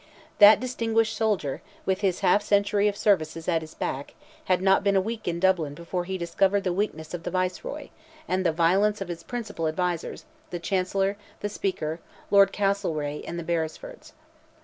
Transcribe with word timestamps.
That 0.39 0.59
distinguished 0.59 1.15
soldier, 1.15 1.61
with 1.85 2.01
his 2.01 2.21
half 2.21 2.41
century 2.41 2.87
of 2.87 2.97
services 2.97 3.47
at 3.47 3.61
his 3.61 3.75
back, 3.75 4.15
had 4.45 4.59
not 4.59 4.83
been 4.83 4.95
a 4.95 4.99
week 4.99 5.27
in 5.27 5.39
Dublin 5.39 5.75
before 5.75 6.05
he 6.05 6.17
discovered 6.17 6.63
the 6.63 6.73
weakness 6.73 7.13
of 7.13 7.21
the 7.21 7.29
Viceroy, 7.29 7.89
and 8.27 8.43
the 8.43 8.51
violence 8.51 8.99
of 8.99 9.09
his 9.09 9.21
principal 9.21 9.67
advisers, 9.67 10.25
the 10.49 10.57
Chancellor, 10.57 11.17
the 11.41 11.49
Speaker, 11.49 11.99
Lord 12.31 12.51
Castlereagh 12.51 13.21
and 13.27 13.37
the 13.37 13.43
Beresfords. 13.43 14.13